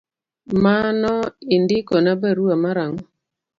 [0.63, 1.13] Mano
[1.55, 3.01] indikona barua mar ang’o?